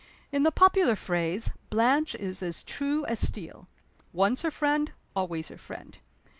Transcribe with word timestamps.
In 0.31 0.41
the 0.41 0.51
popular 0.51 0.95
phrase, 0.95 1.51
Blanche 1.69 2.15
is 2.15 2.41
as 2.41 2.63
true 2.63 3.05
as 3.05 3.19
steel. 3.19 3.67
Once 4.13 4.41
her 4.41 4.49
friend, 4.49 4.91
always 5.15 5.49
her 5.49 5.59
friend. 5.59 5.99